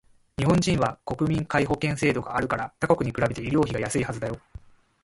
[0.39, 4.39] 日本人は国民皆保険制度があるから他国に比べて医療費がやすいはずだよ